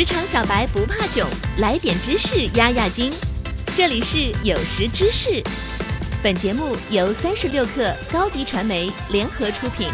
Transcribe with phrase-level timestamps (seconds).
[0.00, 3.12] 职场小白不怕囧，来点知识压压惊。
[3.76, 5.42] 这里是有识知识，
[6.22, 9.88] 本节目由三十六克高低传媒联合出品。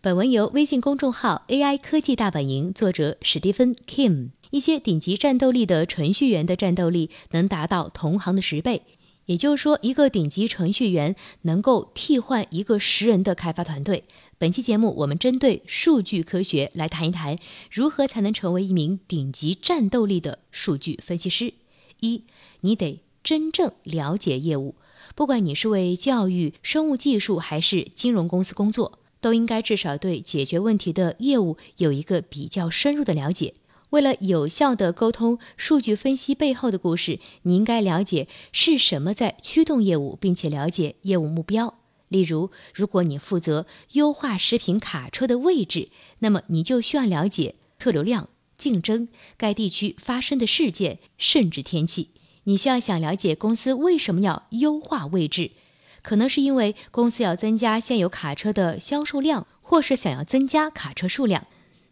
[0.00, 4.30] 本文由微信公众号 AI 科技大本营作者史蒂芬 Kim。
[4.50, 8.84] 一些顶级战斗力的程序员的战斗力能达到同行的十倍。
[9.28, 14.04] 也就是说，一个顶级程序员能够替换一个十人的开发团队。
[14.38, 17.38] 本期节目，我们针对数据科学来谈一谈，
[17.70, 21.52] 如何才能成为一名顶级战斗力的数据分析师。
[22.00, 22.24] 一，
[22.60, 24.76] 你得真正了解业务，
[25.14, 33.52] 不管你是为教育、生物技术还是金融公司工作，都应该至少对解决问题的业务有一个比较深入的了解。
[33.90, 41.74] 为了有效地沟通数据分析背后的故事，你应该了解是什么在驱动业务，并且了解业务目标。
[42.08, 52.10] 例如，如果你负责优化食品卡车的位置，那么你就需要了解客流量、竞争、该地区发生的事件，甚至天气。
[52.44, 55.50] 你需要想了解公司为什么要优化位置，
[56.02, 61.46] 可能是因为公司要增加现有卡车的销售量，或是想要增加卡车数量。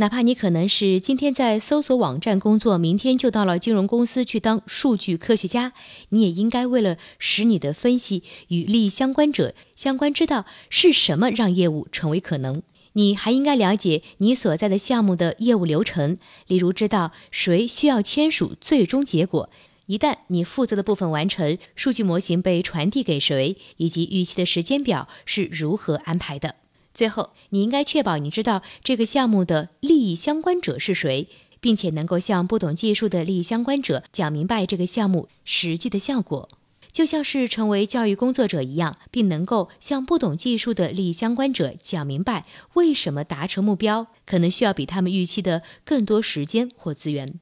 [0.00, 5.74] 哪怕你可能是今天在搜索网站工作，明天就到了金融公司去当数据科学家，
[6.08, 12.62] 你也应该为了使你的分析与利益相关者相关，知道是什么让业务成为可能。
[12.94, 19.50] 你还应该了解你所在的项目的业务流程，例如知道谁需要签署最终结果，
[19.84, 26.54] 一旦你负责的部分完成，数据模型被传递给谁，以及预期的时间表是如何安排的。
[27.00, 36.50] 最后，你应该确保你知道这个项目的利益相关者是谁，并且能够向不懂技术的利益相关者讲明白这个项目实际的效果，
[36.92, 47.40] 就像是成为教育工作者一样，并能够向不懂技术的利益相关者讲明白为什么达成目标可能需要比他们预期的更多时间或资源。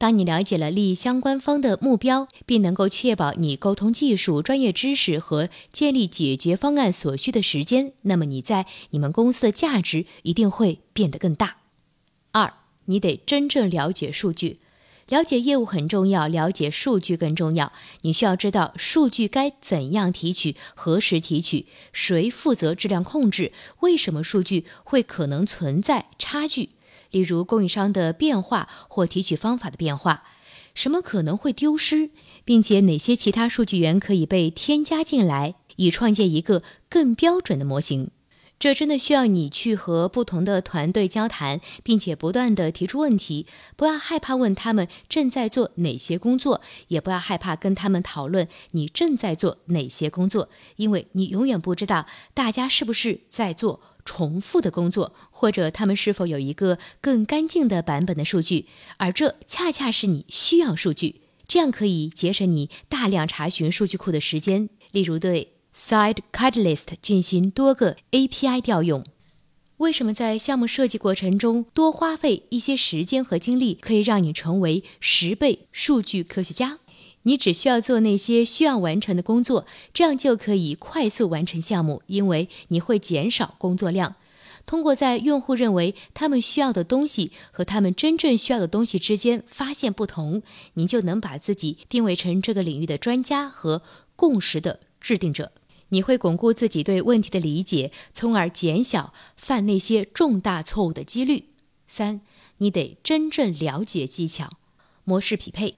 [0.00, 11.58] 当你了解了利益相关方的目标，并能够确保你沟通技术、专业知识和建立解决方案所需的时间，那么你在你们公司的价值一定会变得更大。
[12.32, 12.54] 二，
[12.86, 14.60] 你得真正了解数据，
[15.06, 17.70] 了解业务很重要，了解数据更重要。
[18.00, 26.70] 你需要知道数据该怎样提取、何时提取、谁负责质量控制、为什么数据会可能存在差距。
[27.10, 30.24] 例如供应商的变化或提取方法的变化，
[30.74, 32.10] 什么可能会丢失，
[32.44, 38.10] 并且哪些其他数据源可以被添加进来，以创建一个更标准的模型。
[38.60, 43.46] 这真的需要你去和不同的团队交谈，并且不断的提出问题。
[43.74, 53.80] 不要害怕问他们正在做哪些工作，也不要害怕跟他们讨论你正在做哪些工作，因为你永远不知道大家是不是在做。
[54.02, 58.66] 重复的工作，或者他们是否有一个更干净的版本的数据，
[58.96, 64.70] 而这恰恰是你需要数据，这样可以节省你大量查询数据库的时间。
[64.90, 69.04] 例如，对 Side Catalyst 进行多个 API 调用。
[69.78, 76.78] 为什么在项目设计过程中多花费一些时间和精力，可以让你成为十倍数据科学家？
[77.22, 84.16] 你只需要做那些需要完成的工作，这样就可以快速完成项目，因为你会减少工作量。
[84.66, 90.42] 通过在用户认为他们需要的东西和他们真正需要的东西之间发现不同，
[90.74, 93.82] 你就能把自己定位成这个领域的专家和
[94.16, 95.52] 共识的制定者。
[95.90, 101.50] 你会巩固自己对问题的理解，从而减小犯那些重大错误的几率。
[101.86, 102.20] 三，
[102.58, 104.50] 你得真正了解技巧，
[105.04, 105.76] 模式匹配。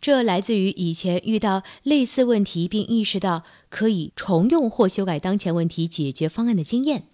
[0.00, 7.06] 这来自于以前遇到类似问题，并意识到可以重用或修改当前问题解决方案的经验。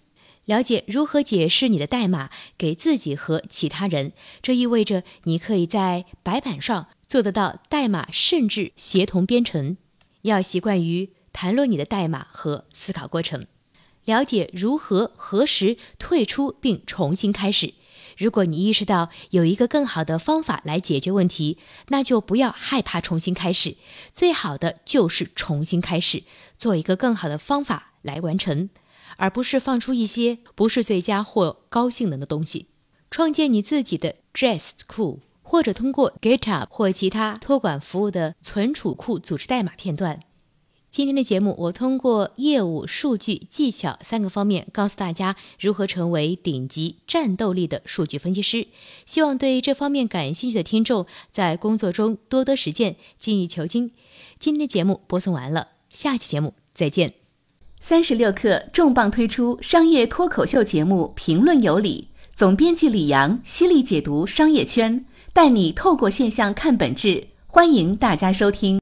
[0.43, 9.77] 了解如何解释你的代码给自己和其他人，这意味着你可以在白板上做得到代码甚至协同编程。
[10.23, 13.47] 要习惯于谈论你的代码和思考过程，
[14.05, 17.73] 了解如何何时退出并重新开始。
[18.17, 21.57] 如果你意识到有一个更好的方法来解决问题，
[21.87, 23.77] 那就不要害怕重新开始。
[24.11, 26.23] 最好的就是重新开始，
[26.57, 28.69] 做一个更好的方法来完成，
[29.17, 32.67] 而不是放出一些不是最佳或高性能的东西。
[33.09, 40.19] 创建你自己的 Jest 库，或者通过 GitHub 或其他托管服务的存储库组织代码片段。
[40.91, 48.67] 今天的节目，我通过业务、数据、技巧三个方面，告诉大家如何成为顶级战斗力的数据分析师。
[49.05, 53.91] 希望对这方面感兴趣的听众在工作中多多实践，精益求精。
[54.37, 57.13] 今天的节目播送完了，下期节目再见。
[57.79, 67.29] 三十六氪重磅推出商业脱口秀节目《评论有理》，总编辑李阳犀利解读商业圈，带你透过现象看本质。
[67.47, 68.79] 欢迎大家收听。